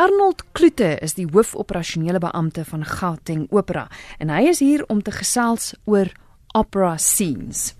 Arnold 0.00 0.44
Kloete 0.56 0.94
is 1.04 1.12
die 1.18 1.26
hoofoperasionele 1.28 2.20
beampte 2.22 2.62
van 2.64 2.86
Gauteng 2.88 3.42
Opera 3.52 3.84
en 4.18 4.30
hy 4.32 4.46
is 4.48 4.62
hier 4.64 4.86
om 4.88 5.02
te 5.04 5.12
gesels 5.12 5.74
oor 5.84 6.08
opera 6.56 6.94
scenes. 6.98 7.74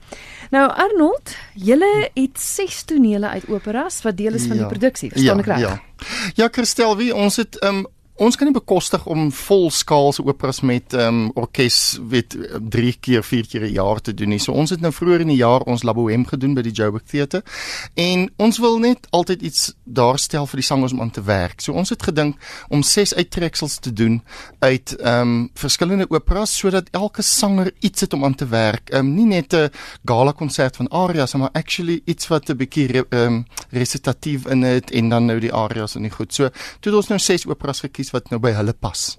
Nou 0.52 0.66
Arnold, 0.68 1.32
julle 1.56 1.88
het 2.12 2.36
6 2.38 2.82
tonele 2.92 3.30
uit 3.32 3.48
operas 3.48 4.02
wat 4.04 4.18
deel 4.20 4.36
is 4.36 4.44
van 4.50 4.60
ja, 4.60 4.66
die 4.66 4.74
produksie, 4.74 5.08
verstaan 5.14 5.40
ja, 5.40 5.46
ek 5.46 5.48
reg? 5.48 5.64
Ja. 5.64 5.72
Ja, 6.36 6.50
Christel, 6.52 6.92
wie 7.00 7.10
ons 7.16 7.40
het 7.40 7.56
um 7.64 7.86
ons 8.20 8.36
kan 8.36 8.50
nie 8.50 8.54
bekostig 8.54 9.06
om 9.08 9.30
volskaalse 9.32 10.24
operas 10.26 10.60
met 10.60 10.92
ehm 10.92 11.08
um, 11.08 11.30
orkes 11.40 11.98
weet 12.08 12.36
3 12.70 12.92
keer 13.00 13.24
4 13.24 13.46
keer 13.48 13.62
'n 13.64 13.72
jaar 13.72 14.00
te 14.00 14.14
doen 14.14 14.28
nie. 14.28 14.38
So 14.38 14.52
ons 14.52 14.70
het 14.70 14.80
nou 14.80 14.92
vroeër 14.92 15.20
in 15.20 15.32
die 15.32 15.40
jaar 15.40 15.60
ons 15.60 15.82
La 15.82 15.94
Bohème 15.94 16.26
gedoen 16.28 16.54
by 16.54 16.62
die 16.62 16.72
Joburg 16.72 17.02
Theater 17.02 17.42
en 17.94 18.30
ons 18.36 18.58
wil 18.58 18.78
net 18.78 19.06
altyd 19.10 19.42
iets 19.42 19.72
daarstel 19.84 20.46
vir 20.46 20.56
die 20.56 20.66
sangers 20.66 20.92
om 20.92 21.00
aan 21.00 21.10
te 21.10 21.22
werk. 21.22 21.60
So 21.60 21.72
ons 21.72 21.88
het 21.88 22.02
gedink 22.02 22.36
om 22.68 22.82
6 22.82 23.14
uittreksels 23.14 23.78
te 23.78 23.92
doen 23.92 24.22
uit 24.58 24.96
ehm 25.00 25.20
um, 25.20 25.50
verskillende 25.54 26.10
operas 26.10 26.58
sodat 26.58 26.88
elke 26.90 27.22
sanger 27.22 27.72
iets 27.80 28.00
het 28.00 28.12
om 28.12 28.24
aan 28.24 28.34
te 28.34 28.46
werk. 28.46 28.90
Ehm 28.90 29.06
um, 29.06 29.14
nie 29.14 29.26
net 29.26 29.54
'n 29.54 29.70
gala 30.04 30.32
konsert 30.32 30.76
van 30.76 30.88
arias 30.88 31.34
maar 31.34 31.50
actually 31.52 32.02
iets 32.04 32.28
wat 32.28 32.50
'n 32.50 32.56
bietjie 32.56 33.04
ehm 33.08 33.26
um, 33.26 33.44
resitatief 33.70 34.46
in 34.46 34.62
het 34.62 34.90
en 34.90 35.08
dan 35.08 35.24
nou 35.24 35.40
die 35.40 35.52
arias 35.52 35.94
en 35.94 36.02
die 36.02 36.10
goed. 36.10 36.34
So 36.34 36.50
toe 36.80 36.96
ons 36.96 37.08
nou 37.08 37.18
6 37.18 37.46
operas 37.46 37.80
gekies 37.80 38.09
wat 38.14 38.30
nou 38.30 38.40
by 38.42 38.54
hulle 38.56 38.74
pas. 38.74 39.12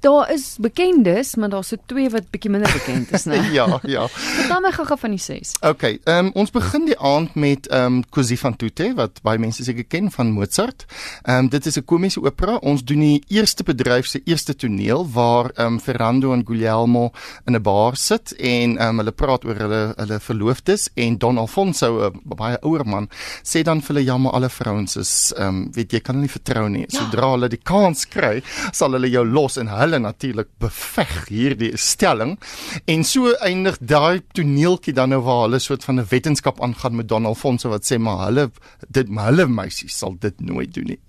Daar 0.00 0.32
is 0.32 0.56
bekendes, 0.60 1.34
maar 1.34 1.48
daar's 1.48 1.68
so 1.68 1.76
twee 1.86 2.10
wat 2.10 2.30
bietjie 2.30 2.50
minder 2.50 2.72
bekend 2.72 3.12
is, 3.12 3.24
né? 3.24 3.40
ja, 3.58 3.80
ja. 3.82 4.06
Vertel 4.08 4.60
my 4.60 4.72
gou-gou 4.74 4.98
van 5.00 5.14
die 5.16 5.22
ses. 5.22 5.54
Okay, 5.60 5.98
ehm 6.04 6.26
um, 6.26 6.32
ons 6.42 6.52
begin 6.54 6.86
die 6.86 6.98
aand 6.98 7.34
met 7.34 7.68
ehm 7.70 8.00
um, 8.00 8.02
Così 8.10 8.36
fan 8.36 8.56
tutte 8.56 8.92
wat 8.98 9.20
baie 9.26 9.40
mense 9.42 9.64
seker 9.64 9.86
ken 9.88 10.10
van 10.10 10.30
Mozart. 10.36 10.86
Ehm 11.24 11.46
um, 11.46 11.48
dit 11.48 11.66
is 11.66 11.78
'n 11.78 11.84
komiese 11.84 12.22
opera. 12.22 12.56
Ons 12.56 12.84
doen 12.84 13.00
die 13.00 13.24
eerste 13.28 13.64
bedryf 13.64 14.06
se 14.06 14.20
eerste 14.24 14.54
toneel 14.56 15.06
waar 15.12 15.50
ehm 15.54 15.66
um, 15.66 15.80
Ferrando 15.80 16.32
en 16.32 16.44
Guglielmo 16.46 17.10
in 17.46 17.56
'n 17.56 17.62
bar 17.62 17.96
sit 17.96 18.32
en 18.36 18.78
ehm 18.78 18.88
um, 18.88 18.98
hulle 18.98 19.12
praat 19.12 19.44
oor 19.44 19.56
hulle 19.56 19.94
hulle 19.96 20.20
verloofdes 20.20 20.88
en 20.94 21.18
Don 21.18 21.38
Alfonso, 21.38 22.10
'n 22.10 22.20
baie 22.36 22.58
ouer 22.62 22.84
man, 22.86 23.08
sê 23.42 23.62
dan 23.62 23.80
vir 23.80 23.94
hulle 23.94 24.04
jammer 24.04 24.32
alle 24.32 24.48
vrouens 24.48 24.96
is 24.96 25.32
ehm 25.36 25.48
um, 25.48 25.70
weet 25.72 25.92
jy 25.92 26.00
kan 26.00 26.14
hulle 26.14 26.26
nie 26.26 26.36
vertrou 26.38 26.68
nie. 26.68 26.86
Ja. 26.88 26.98
Sodra 26.98 27.30
hulle 27.30 27.48
die 27.48 27.62
kans 27.62 28.06
kry, 28.08 28.42
sal 28.72 28.92
hulle 28.92 29.10
jou 29.10 29.24
los 29.24 29.55
en 29.56 29.68
hulle 29.72 29.98
natuurlik 29.98 30.48
beveg 30.62 31.28
hierdie 31.28 31.72
stelling 31.76 32.36
en 32.84 33.04
so 33.04 33.32
eindig 33.44 33.78
daai 33.80 34.22
toneeltjie 34.36 34.94
dan 34.96 35.14
nou 35.14 35.20
waar 35.26 35.46
hulle 35.46 35.58
soort 35.58 35.84
van 35.84 36.00
'n 36.00 36.06
wetenskap 36.10 36.62
aangaan 36.62 36.96
met 36.96 37.08
Donald 37.08 37.38
Fonse 37.38 37.68
wat 37.68 37.84
sê 37.84 37.98
maar 37.98 38.26
hulle 38.26 38.50
dit 38.88 39.08
maar 39.08 39.30
hulle 39.30 39.46
meisies 39.46 39.98
sal 39.98 40.16
dit 40.20 40.40
nooit 40.40 40.74
doen 40.74 40.84
nie. 40.84 41.00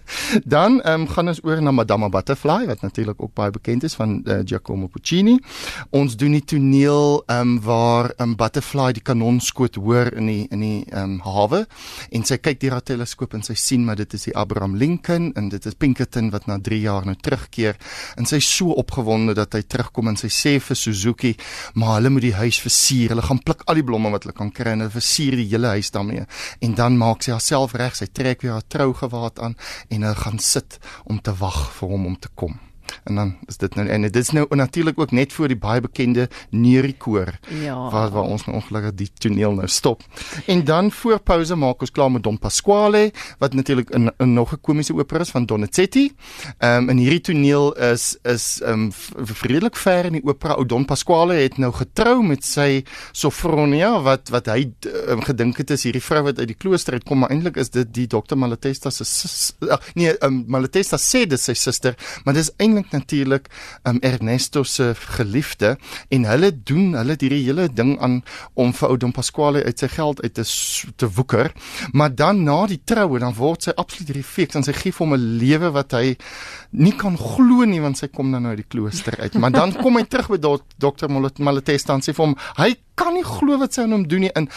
dan 0.54 0.80
um, 0.88 1.06
gaan 1.08 1.28
ons 1.28 1.40
oor 1.44 1.62
na 1.62 1.70
Madame 1.70 2.08
Butterfly 2.08 2.66
wat 2.66 2.80
natuurlik 2.80 3.22
ook 3.22 3.34
baie 3.34 3.50
bekend 3.50 3.84
is 3.84 3.94
van 3.94 4.22
uh, 4.26 4.40
Giacomo 4.44 4.86
Puccini. 4.86 5.38
Ons 5.90 6.16
doen 6.16 6.32
die 6.32 6.44
toneel 6.44 7.22
um, 7.26 7.60
waar 7.60 8.12
'n 8.18 8.22
um, 8.22 8.36
butterfly 8.36 8.92
die 8.92 9.02
kanonskoot 9.02 9.74
hoor 9.74 10.12
in 10.12 10.26
die 10.26 10.46
in 10.50 10.60
die 10.60 10.84
um, 10.94 11.20
hawe 11.20 11.66
en 12.10 12.24
sy 12.24 12.36
kyk 12.36 12.60
deur 12.60 12.78
haar 12.78 12.86
teleskoop 12.86 13.34
en 13.34 13.42
sy 13.42 13.54
sien 13.54 13.84
maar 13.84 13.96
dit 13.96 14.14
is 14.14 14.24
die 14.28 14.36
Abraham 14.36 14.76
Lincoln 14.76 15.32
en 15.34 15.48
dit 15.48 15.66
is 15.66 15.74
Pinkerton 15.74 16.30
wat 16.30 16.46
na 16.46 16.58
3 16.58 16.80
jaar 16.80 17.06
nou 17.06 17.16
terugkeer 17.16 17.76
en 18.16 18.28
sy 18.28 18.40
so 18.44 18.74
opgewonde 18.82 19.36
dat 19.38 19.54
hy 19.56 19.62
terugkom 19.62 20.12
en 20.12 20.18
sy 20.20 20.30
sê 20.32 20.56
vir 20.62 20.78
Suzuki, 20.78 21.34
maar 21.74 21.98
hulle 21.98 22.12
moet 22.14 22.26
die 22.28 22.34
huis 22.38 22.58
versier. 22.62 23.12
Hulle 23.14 23.26
gaan 23.26 23.42
pluk 23.44 23.64
al 23.66 23.80
die 23.80 23.86
blomme 23.86 24.12
wat 24.14 24.26
hulle 24.26 24.36
kan 24.36 24.52
kry 24.54 24.74
en 24.74 24.86
hulle 24.86 24.96
versier 24.96 25.38
die 25.38 25.48
hele 25.52 25.76
huis 25.76 25.92
daarmee. 25.94 26.26
En 26.64 26.76
dan 26.78 26.98
maak 27.00 27.24
sy 27.24 27.34
haarself 27.36 27.76
reg, 27.78 27.96
sy 27.98 28.10
trek 28.12 28.44
weer 28.44 28.56
haar 28.58 28.68
trougewaad 28.68 29.40
aan 29.42 29.56
en 29.88 30.02
hulle 30.02 30.18
gaan 30.24 30.42
sit 30.42 30.78
om 31.04 31.20
te 31.22 31.34
wag 31.40 31.64
vir 31.78 31.96
hom 31.96 32.12
om 32.12 32.18
te 32.20 32.32
kom 32.34 32.60
en 33.04 33.14
dan 33.14 33.34
is 33.50 33.56
dit 33.56 33.74
nou 33.74 33.86
en 33.88 34.02
dit 34.06 34.16
is 34.16 34.30
nou 34.30 34.46
natuurlik 34.56 34.98
ook 35.00 35.10
net 35.10 35.32
voor 35.32 35.48
die 35.48 35.58
baie 35.58 35.80
bekende 35.80 36.28
Nerikoor 36.50 37.38
ja. 37.62 37.76
waar 37.90 38.10
waar 38.10 38.28
ons 38.28 38.44
nou 38.46 38.56
ongelukkig 38.56 38.94
die 38.94 39.10
toneel 39.18 39.54
nou 39.54 39.68
stop. 39.68 40.02
En 40.46 40.64
dan 40.64 40.90
voor 40.92 41.20
pouse 41.20 41.56
maak 41.56 41.80
ons 41.80 41.90
klaar 41.90 42.10
met 42.10 42.22
Don 42.22 42.38
Pasquale 42.38 43.10
wat 43.38 43.54
natuurlik 43.54 43.90
'n 43.96 44.10
nog 44.34 44.52
'n 44.52 44.60
komiese 44.60 44.94
opera 44.94 45.20
is 45.20 45.30
van 45.30 45.46
Donizetti. 45.46 46.12
Ehm 46.58 46.82
um, 46.82 46.88
en 46.88 46.96
hierdie 46.96 47.20
toneel 47.20 47.72
is 47.72 48.16
is 48.22 48.60
ehm 48.60 48.72
um, 48.72 48.92
vredelik 49.26 49.76
ver 49.76 50.04
in 50.04 50.12
die 50.12 50.24
opera. 50.24 50.54
O 50.54 50.64
Don 50.64 50.84
Pasquale 50.84 51.34
het 51.34 51.58
nou 51.58 51.72
getrou 51.72 52.22
met 52.22 52.44
sy 52.44 52.84
Sophronia 53.12 54.02
wat 54.02 54.28
wat 54.28 54.46
hy 54.46 54.72
um, 55.08 55.22
gedink 55.22 55.56
het 55.56 55.70
is 55.70 55.82
hierdie 55.82 56.02
vrou 56.02 56.22
wat 56.28 56.38
uit 56.38 56.50
die 56.52 56.58
klooster 56.58 56.96
uitkom 56.98 57.22
maar 57.22 57.32
eintlik 57.34 57.56
is 57.56 57.70
dit 57.70 57.88
die 57.94 58.06
Dr 58.06 58.36
Malatesta 58.38 58.90
se 58.90 59.04
nee 59.98 60.14
um, 60.24 60.42
Malatesta 60.46 60.98
sê 61.00 61.24
dit 61.28 61.40
sy 61.40 61.54
suster 61.58 61.96
maar 62.24 62.36
dis 62.36 62.50
eintlik 62.62 62.91
natuurlik 62.92 63.48
um, 63.88 63.98
Ernesto 64.02 64.62
se 64.64 64.92
geliefde 65.16 65.76
en 66.08 66.26
hulle 66.28 66.50
doen 66.52 66.94
hulle 66.98 67.16
hierdie 67.18 67.42
hele 67.44 67.68
ding 67.72 67.94
aan 68.00 68.20
om 68.54 68.72
vir 68.76 68.88
ou 68.88 68.98
Don 69.00 69.12
Pasquale 69.12 69.64
uit 69.64 69.78
sy 69.78 69.88
geld 69.92 70.22
uit 70.22 70.34
te 70.34 70.44
te 70.96 71.08
woeker. 71.08 71.52
Maar 71.92 72.14
dan 72.14 72.42
na 72.44 72.66
die 72.66 72.80
troue 72.84 73.20
dan 73.22 73.34
word 73.36 73.68
sy 73.68 73.76
absoluut 73.76 74.12
hierdie 74.12 74.26
feks 74.26 74.58
en 74.58 74.66
sy 74.66 74.74
gee 74.76 74.94
hom 74.98 75.14
'n 75.14 75.38
lewe 75.38 75.72
wat 75.72 75.92
hy 75.92 76.16
nie 76.70 76.94
kan 76.96 77.16
glo 77.16 77.64
nie 77.64 77.80
want 77.80 77.98
sy 77.98 78.08
kom 78.08 78.32
dan 78.32 78.42
nou 78.42 78.50
uit 78.50 78.62
die 78.64 78.70
klooster 78.70 79.18
uit. 79.18 79.34
Maar 79.34 79.52
dan 79.52 79.72
kom 79.72 79.96
hy 79.96 80.04
terug 80.04 80.28
by 80.28 80.38
dokter 80.78 81.10
Malatesta 81.10 81.94
en 81.94 82.00
sê 82.00 82.14
vir 82.14 82.26
hom 82.26 82.36
hy 82.56 82.74
kan 82.94 83.14
nie 83.14 83.24
glo 83.24 83.58
wat 83.58 83.74
sy 83.74 83.82
aan 83.82 83.96
hom 83.96 84.08
doen 84.08 84.26
nie. 84.26 84.32
In 84.36 84.48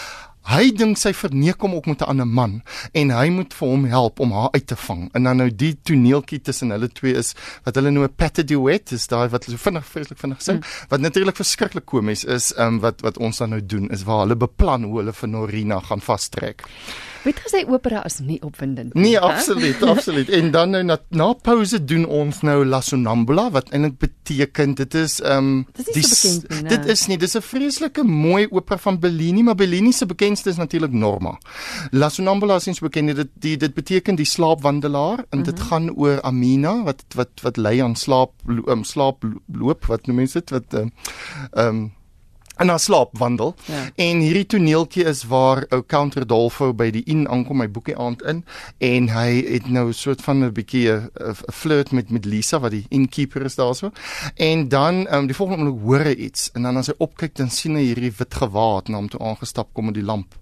Hy 0.46 0.70
dink 0.78 1.00
sy 1.02 1.10
verneek 1.18 1.64
hom 1.66 1.74
ook 1.74 1.88
met 1.90 2.02
'n 2.02 2.10
ander 2.12 2.28
man 2.28 2.62
en 2.94 3.10
hy 3.10 3.30
moet 3.30 3.54
vir 3.54 3.68
hom 3.68 3.86
help 3.86 4.20
om 4.20 4.32
haar 4.32 4.52
uit 4.54 4.68
te 4.68 4.76
vang. 4.76 5.10
En 5.14 5.24
dan 5.24 5.38
nou 5.38 5.50
die 5.50 5.74
toneeltjie 5.84 6.42
tussen 6.42 6.70
hulle 6.70 6.88
twee 6.88 7.14
is 7.14 7.34
wat 7.64 7.76
hulle 7.76 7.92
noem 7.92 8.04
'n 8.04 8.16
pat 8.16 8.48
duet 8.48 8.92
is 8.92 9.08
daai 9.08 9.30
wat 9.30 9.44
so 9.44 9.58
vinnig 9.58 9.86
vreeslik 9.86 10.20
vinnig 10.20 10.42
sing 10.42 10.58
mm. 10.58 10.90
wat 10.90 11.00
natuurlik 11.00 11.36
verskriklik 11.36 11.86
komies 11.86 12.24
is 12.24 12.54
um, 12.58 12.80
wat 12.80 13.02
wat 13.02 13.18
ons 13.18 13.38
dan 13.38 13.50
nou 13.50 13.66
doen 13.66 13.90
is 13.90 14.04
waar 14.04 14.20
hulle 14.20 14.36
beplan 14.36 14.84
hoe 14.84 14.98
hulle 14.98 15.14
vir 15.14 15.30
Norina 15.30 15.80
gaan 15.80 16.02
vastrek. 16.02 16.64
Weet 17.25 17.40
jy 17.41 17.50
sy 17.50 17.62
opera 17.74 18.03
is 18.06 18.19
nie 18.22 18.38
opwindend 18.46 18.94
nie. 18.94 19.02
Nee, 19.08 19.19
absoluut, 19.19 19.81
absoluut. 19.84 20.30
En 20.30 20.52
dan 20.53 20.75
nou 20.75 20.84
na, 20.86 20.97
na 21.09 21.31
pause 21.34 21.80
doen 21.81 22.06
ons 22.06 22.41
nou 22.46 22.59
La 22.69 22.81
Sonambula 22.86 23.47
wat 23.56 23.72
eintlik 23.74 23.97
beteken 24.03 24.75
dit 24.78 24.97
is 25.00 25.18
ehm 25.24 25.50
um, 25.50 25.64
die 25.80 26.03
bekend, 26.06 26.46
nie, 26.52 26.62
dit 26.69 26.85
is 26.94 27.08
nie, 27.09 27.18
dis 27.18 27.34
'n 27.38 27.41
vreeslike 27.41 28.06
mooi 28.06 28.46
opera 28.52 28.78
van 28.78 29.00
Bellini, 29.00 29.41
maar 29.41 29.58
Bellini 29.58 29.91
se 29.91 30.06
bekendste 30.06 30.50
is 30.53 30.62
natuurlik 30.62 30.94
Norma. 30.94 31.38
La 31.91 32.09
Sonambula 32.09 32.56
is 32.62 32.69
so 32.69 32.85
bekend 32.85 33.16
dit 33.16 33.30
die, 33.34 33.58
dit 33.58 33.74
beteken 33.74 34.16
die 34.16 34.25
slaapwandelaar 34.25 35.25
en 35.30 35.44
dit 35.44 35.56
mm 35.56 35.59
-hmm. 35.59 35.68
gaan 35.69 35.91
oor 35.96 36.22
Amina 36.22 36.84
wat 36.84 37.03
wat 37.16 37.41
wat 37.41 37.58
lei 37.58 37.81
aan 37.81 37.96
slaap 37.96 38.31
um, 38.68 38.84
slaap 38.84 39.24
loop 39.47 39.85
wat 39.85 40.08
noem 40.08 40.16
mense 40.16 40.40
dit 40.40 40.50
wat 40.50 40.74
ehm 40.74 40.90
um, 41.53 41.91
en 42.58 42.68
dan 42.68 42.80
slaapwandel. 42.80 43.56
Ja. 43.66 43.90
En 43.96 44.20
hierdie 44.20 44.46
toneeltjie 44.46 45.04
is 45.04 45.24
waar 45.24 45.66
ou 45.70 45.82
Count 45.88 46.16
Rodolfo 46.16 46.74
by 46.74 46.90
die 46.92 47.04
inn 47.12 47.28
aankom 47.28 47.58
my 47.58 47.68
boekie 47.72 47.98
aand 48.00 48.24
in 48.30 48.44
en 48.84 49.10
hy 49.12 49.30
het 49.48 49.68
nou 49.68 49.88
'n 49.88 49.94
soort 49.94 50.22
van 50.22 50.44
'n 50.44 50.54
bietjie 50.54 50.92
'n 50.92 51.36
flirt 51.54 51.92
met 51.92 52.10
met 52.10 52.26
Lisa 52.26 52.60
wat 52.60 52.72
die 52.72 52.86
innkeeper 52.90 53.42
is 53.46 53.56
daarso. 53.56 53.92
En 54.36 54.68
dan 54.68 55.08
um, 55.14 55.28
die 55.28 55.36
volgende 55.36 55.66
oomblik 55.66 55.84
hoor 55.84 56.00
hy 56.00 56.14
iets 56.14 56.52
en 56.54 56.62
dan 56.62 56.78
as 56.78 56.88
hy 56.88 56.94
opkyk 56.98 57.36
dan 57.36 57.50
sien 57.50 57.76
hy 57.76 57.84
hierdie 57.84 58.14
wit 58.18 58.34
gewaad 58.34 58.88
na 58.88 58.98
hom 58.98 59.10
toe 59.10 59.20
aangestap 59.20 59.74
kom 59.74 59.86
met 59.86 59.94
die 59.94 60.04
lamp. 60.04 60.36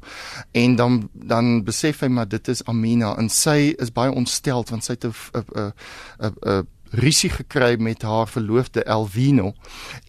En 0.52 0.76
dan 0.76 1.10
dan 1.14 1.64
besef 1.64 2.00
hy 2.00 2.08
maar 2.08 2.28
dit 2.28 2.48
is 2.48 2.64
Amina 2.64 3.18
en 3.18 3.30
sy 3.30 3.76
is 3.80 3.92
baie 3.92 4.12
ontsteld 4.12 4.70
want 4.70 4.84
sy 4.84 4.94
het 4.94 5.06
'n 5.06 5.14
'n 5.34 5.74
'n 6.20 6.34
'n 6.46 6.68
rusie 6.94 7.30
gekry 7.30 7.76
met 7.80 8.02
haar 8.02 8.28
verloofde 8.28 8.84
Elvino. 8.84 9.54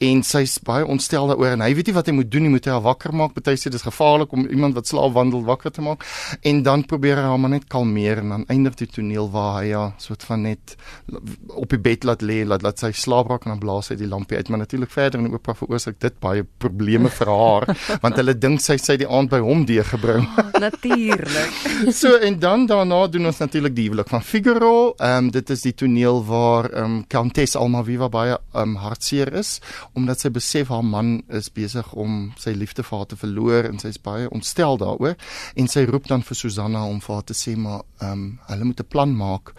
En 0.04 0.22
sy's 0.22 0.58
baie 0.64 0.86
ontstel 0.86 1.30
daaroor 1.30 1.56
en 1.56 1.64
hy 1.64 1.72
weet 1.76 1.90
nie 1.90 1.96
wat 1.96 2.10
hy 2.10 2.14
moet 2.18 2.30
doen 2.30 2.44
nie 2.46 2.52
moet 2.52 2.68
hy 2.68 2.74
haar 2.76 2.84
wakker 2.84 3.14
maak. 3.16 3.32
Party 3.36 3.56
sê 3.58 3.72
dis 3.72 3.86
gevaarlik 3.86 4.32
om 4.36 4.44
iemand 4.46 4.76
wat 4.76 4.90
slaap 4.90 5.14
wandel 5.16 5.44
wakker 5.46 5.72
te 5.72 5.84
maak. 5.84 6.04
En 6.44 6.62
dan 6.66 6.84
probeer 6.88 7.20
hy 7.22 7.28
haar 7.30 7.40
maar 7.40 7.54
net 7.54 7.68
kalmeer 7.72 8.20
en 8.20 8.34
dan 8.34 8.46
eindig 8.52 8.76
die 8.80 8.90
toneel 8.90 9.30
waar 9.32 9.62
hy 9.62 9.70
ja 9.70 9.84
soort 10.02 10.26
van 10.28 10.44
net 10.44 10.76
op 11.48 11.72
die 11.72 11.80
bed 11.80 12.04
laat 12.04 12.22
lê 12.22 12.42
laat 12.44 12.64
laat 12.66 12.82
sy 12.82 12.92
slaap 12.92 13.32
raak 13.32 13.46
en 13.46 13.54
dan 13.54 13.62
blaas 13.64 13.90
hy 13.92 13.98
die 14.00 14.10
lampie 14.10 14.36
uit. 14.36 14.52
Maar 14.52 14.64
natuurlik 14.66 14.92
verder 14.92 15.22
in 15.22 15.30
die 15.30 15.38
opera 15.38 15.56
veroorsaak 15.58 16.00
dit 16.04 16.20
baie 16.20 16.44
probleme 16.44 17.12
vir 17.12 17.32
haar 17.32 17.68
want 18.04 18.20
hulle 18.20 18.36
dink 18.36 18.60
sy 18.60 18.76
sy 18.80 18.98
die 19.00 19.08
aand 19.08 19.32
by 19.32 19.40
hom 19.44 19.64
die 19.68 19.80
gebring 19.84 20.26
oh, 20.26 20.50
natuurlik 20.60 21.64
so 22.00 22.16
en 22.16 22.38
dan 22.40 22.66
daarna 22.68 23.06
doen 23.08 23.30
ons 23.30 23.40
natuurlik 23.40 23.74
die 23.76 23.88
huwelik 23.88 24.10
van 24.12 24.22
Figaro. 24.22 24.94
Ehm 24.98 25.24
um, 25.24 25.30
dit 25.34 25.50
is 25.50 25.64
die 25.64 25.74
toneel 25.74 26.20
waar 26.26 26.68
um 26.76 27.04
Countess 27.08 27.56
Almaviva 27.56 28.08
baie 28.08 28.36
um 28.52 28.76
hartseer 28.82 29.32
is 29.34 29.60
omdat 29.94 30.20
sy 30.20 30.30
besef 30.34 30.68
haar 30.68 30.84
man 30.84 31.22
is 31.28 31.50
besig 31.54 31.92
om 31.92 32.32
sy 32.40 32.54
liefde 32.56 32.82
vir 32.82 32.98
haar 32.98 33.10
te 33.10 33.18
verloor 33.20 33.68
en 33.68 33.78
sy 33.78 33.92
is 33.94 34.00
baie 34.02 34.30
ontstel 34.30 34.78
daaroor. 34.80 35.16
En 35.56 35.68
sy 35.70 35.84
roep 35.88 36.08
dan 36.10 36.22
vir 36.22 36.38
Susanna 36.38 36.84
om 36.86 37.00
vir 37.04 37.14
haar 37.14 37.26
te 37.30 37.36
sê 37.38 37.56
maar 37.56 37.84
um 38.02 38.38
hulle 38.48 38.64
moet 38.64 38.80
'n 38.80 38.90
plan 38.90 39.16
maak 39.16 39.54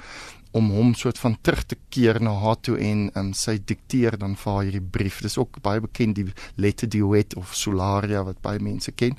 om 0.55 0.69
hom 0.71 0.93
soort 0.95 1.19
van 1.19 1.35
terug 1.43 1.65
te 1.67 1.77
keer 1.91 2.21
na 2.23 2.31
haar 2.39 2.57
toe 2.63 2.77
en 2.79 3.09
um, 3.19 3.33
sy 3.35 3.57
dikteer 3.59 4.15
dan 4.21 4.37
vir 4.39 4.53
haar 4.53 4.63
hierdie 4.67 4.83
brief. 4.97 5.19
Dis 5.25 5.37
ook 5.41 5.59
baie 5.65 5.83
bekend 5.83 6.15
die 6.15 6.27
letter 6.61 6.89
duet 6.89 7.35
of 7.39 7.51
Solaria 7.55 8.23
wat 8.23 8.39
baie 8.45 8.61
mense 8.63 8.93
ken. 8.95 9.17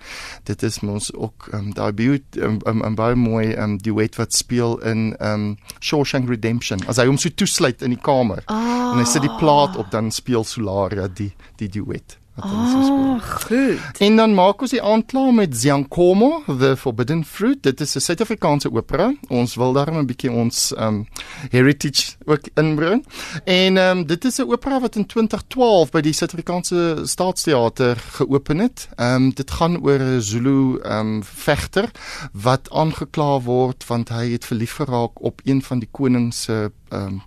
Dit 0.48 0.64
is 0.66 0.80
mos 0.80 1.10
ook 1.14 1.50
um, 1.52 1.72
daai 1.76 1.92
beauty 1.92 2.40
'n 2.40 2.44
um, 2.44 2.58
um, 2.66 2.82
um, 2.88 2.96
baie 2.96 3.14
mooi 3.14 3.54
um, 3.54 3.76
duet 3.78 4.16
wat 4.16 4.32
speel 4.32 4.78
in 4.80 5.14
um, 5.20 5.56
Shawshank 5.80 6.28
Redemption. 6.28 6.80
As 6.88 6.96
hy 6.96 7.06
hom 7.06 7.18
so 7.20 7.28
toesluit 7.28 7.82
in 7.82 7.90
die 7.96 8.02
kamer 8.02 8.42
Ah. 8.46 8.92
en 8.92 8.98
hy 8.98 9.04
sit 9.04 9.22
die 9.22 9.36
plaat 9.38 9.76
op 9.76 9.90
dan 9.90 10.10
speel 10.10 10.44
Solaria 10.44 11.08
die 11.08 11.32
die 11.56 11.68
duet 11.68 12.18
wat 12.36 12.50
hulle 12.50 12.70
so 12.70 12.82
speel. 12.82 13.14
Ah, 13.16 13.22
goed. 13.46 14.00
En 14.00 14.16
dan 14.16 14.34
maak 14.34 14.60
ons 14.60 14.70
die 14.74 14.82
aand 14.82 15.06
klaar 15.10 15.32
met 15.34 15.56
Ziankomo, 15.56 16.42
The 16.46 16.74
Forbidden 16.76 17.24
Fruit. 17.24 17.62
Dit 17.62 17.80
is 17.80 17.96
'n 17.96 18.00
Suid-Afrikaanse 18.00 18.72
opera. 18.72 19.14
Ons 19.28 19.54
wil 19.54 19.72
daarom 19.72 19.98
'n 19.98 20.06
bietjie 20.06 20.32
ons 20.32 20.72
um 20.78 21.06
heritage 21.50 22.16
ook 22.24 22.48
inbring. 22.54 23.04
En 23.44 23.76
um 23.76 24.06
dit 24.06 24.24
is 24.24 24.38
'n 24.38 24.50
opera 24.52 24.80
wat 24.80 24.96
in 24.96 25.06
2012 25.06 25.90
by 25.90 26.00
die 26.00 26.12
Suid-Afrikaanse 26.12 27.00
Staatsteater 27.04 27.96
geopen 27.96 28.58
het. 28.58 28.88
Um 28.96 29.34
dit 29.34 29.50
gaan 29.50 29.80
oor 29.80 29.98
'n 29.98 30.20
Zulu 30.20 30.78
um 30.82 31.22
vegter 31.24 31.90
wat 32.32 32.70
aangekla 32.70 33.40
word 33.40 33.86
want 33.86 34.08
hy 34.08 34.30
het 34.30 34.44
verlief 34.44 34.72
geraak 34.72 35.22
op 35.22 35.40
een 35.44 35.62
van 35.62 35.78
die 35.78 35.88
koning 35.90 36.34
se 36.34 36.70
um 36.96 37.20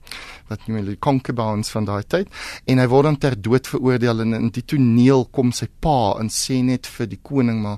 wat 0.49 0.65
noem 0.65 0.79
hulle 0.79 0.95
die 0.95 1.03
concubines 1.03 1.69
van 1.69 1.85
daai 1.85 2.03
tyd. 2.09 2.31
En 2.65 2.81
hy 2.81 2.87
word 2.89 3.05
dan 3.05 3.19
ter 3.21 3.37
dood 3.37 3.69
veroordeel 3.69 4.23
en 4.25 4.37
in 4.39 4.49
die 4.53 4.65
toneel 4.65 5.27
kom 5.35 5.53
sy 5.53 5.67
pa 5.81 6.15
en 6.19 6.31
sê 6.33 6.63
net 6.65 6.89
vir 6.89 7.11
die 7.11 7.21
koning 7.21 7.61
maar 7.61 7.77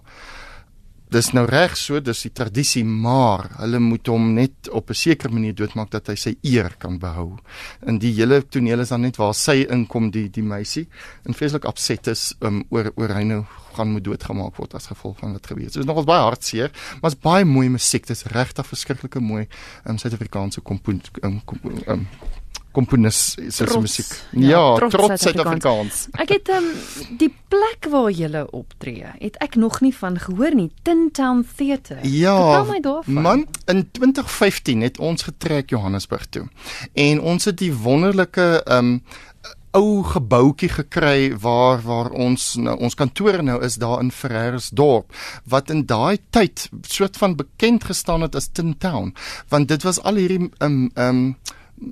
dis 1.12 1.32
nou 1.36 1.44
reg 1.50 1.74
so 1.76 2.00
dis 2.00 2.22
die 2.24 2.32
tradisie 2.32 2.84
maar 2.88 3.50
hulle 3.58 3.82
moet 3.84 4.08
hom 4.08 4.30
net 4.34 4.70
op 4.72 4.90
'n 4.90 4.96
sekere 4.96 5.34
manier 5.34 5.54
doodmaak 5.54 5.92
dat 5.92 6.08
hy 6.08 6.16
sy 6.16 6.36
eer 6.42 6.72
kan 6.80 7.00
behou. 7.00 7.38
In 7.86 8.00
die 8.00 8.14
hele 8.14 8.42
toneel 8.42 8.80
is 8.80 8.90
dan 8.90 9.02
net 9.02 9.18
waar 9.18 9.34
sy 9.34 9.66
inkom 9.70 10.12
die 10.12 10.30
die 10.30 10.44
meisie 10.44 10.88
en 11.26 11.34
vreeslik 11.34 11.66
opset 11.66 12.08
is 12.08 12.34
um, 12.42 12.64
oor 12.70 12.92
oor 12.96 13.10
hy 13.10 13.24
nou 13.24 13.46
gaan 13.76 13.92
moet 13.92 14.04
doodgemaak 14.04 14.56
word 14.56 14.74
as 14.76 14.88
gevolg 14.88 15.18
van 15.20 15.34
wat 15.34 15.48
gebeur 15.48 15.66
het. 15.66 15.74
So 15.74 15.80
is 15.80 15.86
nogals 15.86 16.06
baie 16.06 16.22
hartseer, 16.22 16.72
maar 17.02 17.12
is 17.12 17.20
baie 17.20 17.46
mooi 17.46 17.70
musiek. 17.70 18.08
Dit 18.08 18.18
is 18.18 18.24
regtig 18.24 18.68
verskriklike 18.68 19.20
mooi 19.20 19.48
um, 19.86 19.98
Suid-Afrikaanse 19.98 20.62
kompoon 20.62 21.02
um, 21.24 21.42
kom, 21.46 21.60
um, 21.88 22.08
komponis 22.72 23.36
se 23.50 23.68
musiek. 23.80 24.10
Ja, 24.32 24.50
Ja, 24.50 24.90
trots 24.90 25.24
Suid-Afrikaans. 25.24 26.08
Ek 26.22 26.30
het 26.30 26.50
um, 26.50 26.68
die 27.20 27.32
plek 27.52 27.88
waar 27.92 28.12
jy 28.12 28.30
optree, 28.52 29.12
het 29.20 29.38
ek 29.44 29.56
nog 29.56 29.82
nie 29.82 29.94
van 29.96 30.20
gehoor 30.20 30.56
nie. 30.56 30.70
Tin 30.84 31.10
Town 31.12 31.46
Theatre. 31.56 32.00
Ja, 32.04 32.36
Vertel 32.38 32.72
my 32.74 32.80
daarvan. 32.80 33.22
man, 33.22 33.48
in 33.66 33.84
2015 33.92 34.82
het 34.82 35.00
ons 35.00 35.24
getrek 35.24 35.70
Johannesburg 35.70 36.26
toe. 36.30 36.48
En 36.94 37.22
ons 37.22 37.46
het 37.46 37.58
die 37.58 37.74
wonderlike 37.74 38.64
um 38.72 39.02
ou 39.72 40.04
gebouetjie 40.04 40.70
gekry 40.70 41.32
waar 41.40 41.80
waar 41.86 42.10
ons 42.12 42.56
nou, 42.60 42.76
ons 42.84 42.96
kantore 43.00 43.42
nou 43.42 43.56
is 43.64 43.78
daar 43.80 44.02
in 44.04 44.12
Ferrersdorp 44.12 45.14
wat 45.48 45.72
in 45.72 45.86
daai 45.88 46.18
tyd 46.36 46.66
soort 46.88 47.18
van 47.18 47.38
bekend 47.40 47.88
gestaan 47.88 48.26
het 48.26 48.36
as 48.36 48.50
Tin 48.52 48.74
Town 48.78 49.14
want 49.50 49.72
dit 49.72 49.84
was 49.88 50.02
al 50.04 50.20
hierdie 50.20 50.50
um 50.60 50.90
um 51.00 51.24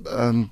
um 0.06 0.50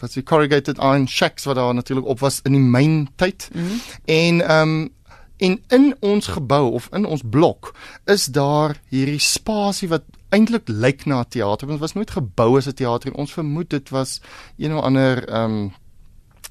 wat 0.00 0.12
se 0.12 0.22
corrugated 0.22 0.78
iron 0.78 1.08
shacks 1.08 1.44
wat 1.44 1.56
daar 1.56 1.74
natuurlik 1.74 2.06
op 2.06 2.20
was 2.20 2.40
in 2.42 2.52
die 2.52 2.60
myn 2.60 3.08
tyd. 3.16 3.48
Mm 3.52 3.66
-hmm. 3.66 3.80
En 4.04 4.50
um 4.50 4.94
en 5.36 5.60
in 5.68 5.96
ons 6.00 6.26
gebou 6.26 6.72
of 6.72 6.88
in 6.92 7.04
ons 7.04 7.22
blok 7.30 7.74
is 8.04 8.24
daar 8.24 8.80
hierdie 8.88 9.20
spasie 9.20 9.88
wat 9.88 10.02
eintlik 10.28 10.68
lyk 10.68 11.04
na 11.04 11.20
'n 11.20 11.28
teater 11.28 11.66
want 11.66 11.78
dit 11.78 11.86
was 11.86 11.92
nooit 11.92 12.10
gebou 12.10 12.56
as 12.56 12.66
'n 12.66 12.72
teater 12.72 13.10
en 13.10 13.16
ons 13.16 13.32
vermoed 13.32 13.70
dit 13.70 13.88
was 13.88 14.20
een 14.56 14.74
of 14.74 14.82
ander 14.82 15.40
um 15.40 15.74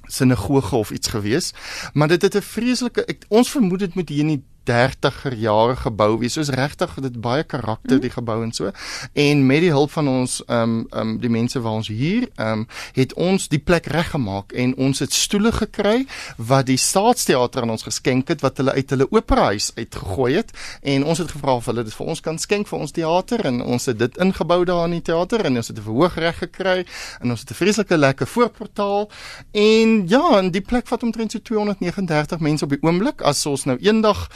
sinagoge 0.05 0.75
of 0.75 0.91
iets 0.91 1.07
gewees 1.07 1.53
maar 1.93 2.07
dit 2.07 2.21
het 2.21 2.35
'n 2.35 2.41
vreeslike 2.41 3.05
ek, 3.05 3.25
ons 3.27 3.49
vermoed 3.49 3.79
dit 3.79 3.95
moet 3.95 4.09
hier 4.09 4.19
in 4.19 4.27
die 4.27 4.43
30er 4.69 5.35
jare 5.37 5.75
gebou 5.75 6.17
wees. 6.19 6.33
Soos 6.33 6.49
regtig 6.49 6.93
dit 7.01 7.21
baie 7.21 7.43
karakter 7.43 7.99
die 8.01 8.09
gebou 8.09 8.41
en 8.43 8.51
so. 8.51 8.71
En 9.13 9.45
met 9.45 9.61
die 9.65 9.71
hulp 9.73 9.91
van 9.91 10.07
ons 10.07 10.41
ehm 10.45 10.61
um, 10.61 10.87
ehm 10.91 11.09
um, 11.09 11.17
die 11.19 11.29
mense 11.29 11.61
waar 11.61 11.79
ons 11.81 11.87
hier 11.87 12.29
ehm 12.35 12.65
um, 12.65 12.67
het 12.93 13.13
ons 13.13 13.47
die 13.47 13.59
plek 13.59 13.85
reggemaak 13.85 14.51
en 14.51 14.75
ons 14.75 14.99
het 14.99 15.13
stoele 15.13 15.51
gekry 15.51 16.05
wat 16.37 16.65
die 16.65 16.77
Staatsteater 16.77 17.61
aan 17.61 17.73
ons 17.75 17.83
geskenk 17.83 18.27
het 18.27 18.41
wat 18.41 18.57
hulle 18.57 18.71
uit 18.71 18.89
hulle 18.89 19.07
operahuis 19.11 19.71
uitgegooi 19.75 20.33
het. 20.35 20.51
En 20.81 21.05
ons 21.05 21.17
het 21.17 21.31
gevra 21.31 21.55
of 21.55 21.65
hulle 21.65 21.83
dit 21.83 21.93
vir 21.93 22.05
ons 22.05 22.21
kan 22.21 22.39
skenk 22.39 22.67
vir 22.67 22.79
ons 22.79 22.91
teater. 22.91 23.45
En 23.45 23.61
ons 23.61 23.85
het 23.85 23.99
dit 23.99 24.17
ingebou 24.17 24.63
daar 24.65 24.85
in 24.89 24.97
die 24.97 25.05
teater 25.05 25.45
en 25.45 25.57
ons 25.57 25.67
het 25.67 25.77
'n 25.77 25.87
verhoogreg 25.87 26.37
gekry 26.37 26.85
en 27.21 27.29
ons 27.29 27.39
het 27.39 27.49
'n 27.51 27.53
vreeslike 27.53 27.97
lekker 27.97 28.27
voorportaal. 28.27 29.09
En 29.51 30.07
ja, 30.07 30.37
en 30.37 30.51
die 30.51 30.61
plek 30.61 30.87
vat 30.87 31.03
omtrent 31.03 31.31
so 31.31 31.39
239 31.39 32.39
mense 32.39 32.63
op 32.63 32.69
die 32.69 32.81
oomblik. 32.81 33.21
As 33.21 33.45
ons 33.45 33.65
nou 33.65 33.77
eendag 33.79 34.29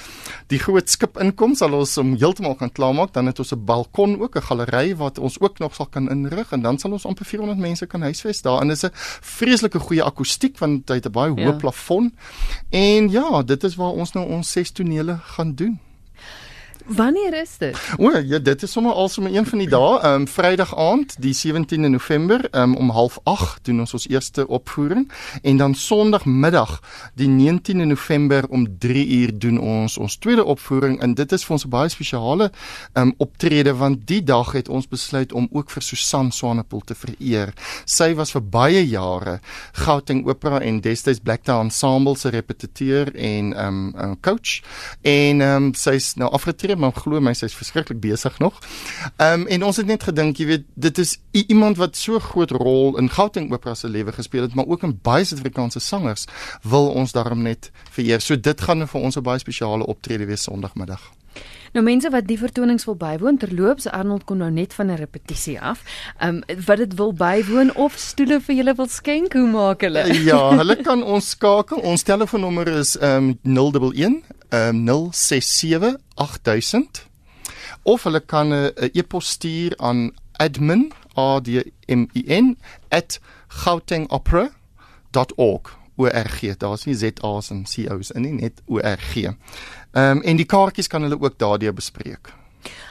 die 0.47 0.59
groot 0.59 0.89
skip 0.89 1.17
inkom 1.19 1.55
sal 1.55 1.73
ons 1.73 1.95
hom 1.95 2.15
heeltemal 2.15 2.55
kan 2.55 2.71
klaarmaak. 2.71 3.13
Dan 3.13 3.25
het 3.25 3.39
ons 3.39 3.51
'n 3.53 3.65
balkon 3.65 4.21
ook 4.21 4.35
'n 4.35 4.41
galery 4.41 4.95
wat 4.95 5.17
ons 5.19 5.39
ook 5.39 5.59
nog 5.59 5.75
sal 5.75 5.85
kan 5.87 6.09
inrig. 6.09 6.51
En 6.51 6.61
dan 6.61 6.79
sal 6.79 6.91
ons 6.91 7.05
amper 7.05 7.25
400 7.25 7.59
mense 7.59 7.85
kan 7.85 8.01
huisves 8.01 8.41
daar. 8.41 8.61
En 8.61 8.67
dit 8.67 8.77
is 8.77 8.83
'n 8.83 8.91
vreeslike 9.21 9.79
goeie 9.79 10.03
akoestiek 10.03 10.57
want 10.57 10.89
hy 10.89 10.95
het 10.95 11.05
'n 11.05 11.11
baie 11.11 11.31
hoë 11.31 11.39
Ja. 11.39 11.51
plafon. 11.51 12.13
En 12.69 13.09
ja 13.09 13.43
dit 13.43 13.63
is 13.63 13.75
waar 13.75 13.91
ons 13.91 14.11
nou 14.13 14.27
ons 14.29 14.51
ses 14.51 14.71
tonele 14.71 15.17
gaan 15.23 15.55
doen 15.55 15.79
Wanneer 16.89 17.41
is 17.41 17.57
dit? 17.57 17.77
O 17.97 18.09
ja, 18.17 18.39
dit 18.39 18.63
is 18.63 18.71
sommer 18.71 18.93
al 18.93 19.09
sommer 19.09 19.35
een 19.35 19.45
van 19.45 19.57
die 19.61 19.67
dae, 19.69 19.99
ehm 19.99 20.21
um, 20.21 20.27
Vrydag 20.27 20.71
aand, 20.75 21.15
die 21.21 21.35
17de 21.37 21.89
November, 21.89 22.49
ehm 22.49 22.73
um, 22.73 22.75
om 22.75 22.91
08:30 22.91 23.61
doen 23.61 23.79
ons 23.79 23.93
ons 23.93 24.07
eerste 24.09 24.47
opvoering 24.47 25.11
en 25.41 25.57
dan 25.57 25.75
Sondagmiddag, 25.75 26.81
die 27.13 27.27
19de 27.27 27.85
November 27.85 28.47
om 28.49 28.77
3 28.79 29.07
uur 29.07 29.39
doen 29.39 29.59
ons 29.59 29.97
ons 29.97 30.17
tweede 30.17 30.43
opvoering 30.43 30.99
en 31.01 31.13
dit 31.13 31.31
is 31.31 31.45
vir 31.45 31.53
ons 31.53 31.65
'n 31.65 31.69
baie 31.69 31.89
spesiale 31.89 32.51
ehm 32.93 33.07
um, 33.07 33.13
optrede 33.17 33.75
want 33.75 34.07
die 34.07 34.23
dag 34.23 34.51
het 34.51 34.69
ons 34.69 34.87
besluit 34.87 35.33
om 35.33 35.47
ook 35.51 35.69
vir 35.69 35.81
Susan 35.81 36.31
Swanepoel 36.31 36.81
te 36.81 36.95
vereer. 36.95 37.53
Sy 37.85 38.13
was 38.13 38.31
vir 38.31 38.41
baie 38.41 38.87
jare 38.87 39.39
Gauteng 39.71 40.25
Opera 40.27 40.59
en 40.59 40.81
destyds 40.81 41.19
Blacktown 41.19 41.61
Ensemble 41.63 42.17
se 42.17 42.29
repetiteur 42.29 43.15
en 43.15 43.53
ehm 43.53 43.67
um, 43.67 43.95
um, 44.01 44.19
coach 44.19 44.61
en 45.01 45.41
ehm 45.41 45.63
um, 45.63 45.73
sy's 45.73 46.15
nou 46.15 46.31
afgetree 46.31 46.77
maar 46.79 46.95
glo 46.95 47.19
my 47.23 47.33
sy's 47.37 47.55
verskriklik 47.57 47.99
besig 48.03 48.39
nog. 48.39 48.59
Ehm 49.17 49.41
um, 49.41 49.47
en 49.47 49.63
ons 49.63 49.77
het 49.77 49.85
net 49.85 50.03
gedink, 50.03 50.39
jy 50.39 50.45
weet, 50.45 50.65
dit 50.75 50.97
is 50.97 51.17
iemand 51.31 51.77
wat 51.77 51.95
so 51.99 52.19
groot 52.19 52.51
rol 52.51 52.97
in 52.97 53.09
Gauteng 53.09 53.51
Opera 53.53 53.75
se 53.75 53.89
lewe 53.89 54.11
gespeel 54.15 54.47
het, 54.47 54.55
maar 54.55 54.67
ook 54.67 54.83
in 54.83 54.97
baie 55.01 55.25
Suid-Afrikaanse 55.25 55.79
sangers 55.79 56.25
wil 56.63 56.89
ons 56.89 57.11
daarom 57.11 57.41
net 57.41 57.71
vereer. 57.91 58.21
So 58.21 58.39
dit 58.39 58.61
gaan 58.61 58.87
vir 58.87 59.01
ons 59.01 59.17
'n 59.17 59.23
baie 59.23 59.39
spesiale 59.39 59.85
optrede 59.85 60.25
wees 60.25 60.43
Sondagmiddag. 60.43 61.11
Nou 61.73 61.83
mense 61.85 62.09
wat 62.09 62.25
die 62.29 62.37
vertonings 62.39 62.85
wil 62.89 62.97
bywoon, 62.97 63.37
terloops 63.37 63.87
Arnold 63.93 64.25
kom 64.29 64.39
nou 64.41 64.49
net 64.51 64.73
van 64.73 64.89
'n 64.91 64.97
repetisie 64.97 65.61
af. 65.61 65.83
Ehm 66.17 66.41
um, 66.47 66.63
wat 66.65 66.77
dit 66.77 66.93
wil 66.95 67.13
bywoon 67.13 67.75
of 67.75 67.93
stoele 67.97 68.41
vir 68.41 68.55
julle 68.55 68.75
wil 68.75 68.87
skenk, 68.87 69.33
hoe 69.33 69.47
maak 69.47 69.81
hulle? 69.81 70.03
Ja, 70.31 70.55
hulle 70.57 70.75
kan 70.75 71.03
ons 71.03 71.29
skakel. 71.29 71.77
Ons 71.77 72.03
telefoonnommer 72.03 72.67
is 72.67 72.97
ehm 72.97 73.35
um, 73.43 73.55
011 73.55 73.93
ehm 73.93 74.21
um, 74.49 75.11
067 75.11 75.97
8000 76.15 77.07
of 77.83 78.03
hulle 78.03 78.25
kan 78.25 78.47
'n 78.47 78.53
uh, 78.53 78.69
e-pos 78.93 79.29
stuur 79.29 79.73
aan 79.77 80.11
admin 80.37 80.91
a 81.17 81.39
d 81.39 81.71
m 81.87 82.07
i 82.13 82.23
n 82.27 82.57
@gautengopera.org 83.47 85.77
org 85.95 86.57
daar's 86.57 86.85
nie 86.85 86.95
z's 86.95 87.51
en 87.51 87.63
co's 87.63 88.11
in 88.11 88.21
nie 88.21 88.31
net 88.31 88.61
org. 88.65 89.15
Ehm 89.15 89.35
um, 89.93 90.21
en 90.21 90.37
die 90.37 90.45
kaartjies 90.45 90.87
kan 90.87 91.01
hulle 91.01 91.19
ook 91.19 91.37
daardeur 91.37 91.73
bespreek. 91.73 92.33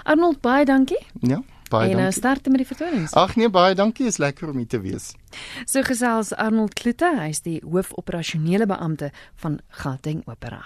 Arnold, 0.02 0.40
baie 0.40 0.64
dankie. 0.64 1.06
Ja, 1.20 1.42
baie 1.70 1.90
en 1.90 1.96
nou 1.96 2.02
dankie. 2.02 2.18
start 2.18 2.48
met 2.48 2.56
die 2.56 2.66
vertonings. 2.66 3.12
Ag 3.12 3.36
nee, 3.36 3.50
baie 3.50 3.74
dankie. 3.74 4.06
Is 4.06 4.16
lekker 4.16 4.48
om 4.48 4.56
hier 4.56 4.66
te 4.66 4.80
wees. 4.80 5.12
So 5.64 5.82
gesels 5.82 6.34
Arnold 6.34 6.74
Kloete, 6.74 7.12
hy's 7.20 7.40
die 7.44 7.60
hoofoperasionele 7.64 8.66
beampte 8.66 9.12
van 9.36 9.60
Gauteng 9.68 10.22
Opera. 10.26 10.64